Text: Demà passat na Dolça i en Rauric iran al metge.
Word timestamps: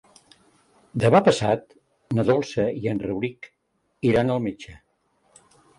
Demà 1.03 1.21
passat 1.27 1.77
na 2.19 2.27
Dolça 2.31 2.67
i 2.83 2.91
en 2.95 3.05
Rauric 3.07 3.49
iran 4.13 4.37
al 4.39 4.45
metge. 4.49 4.81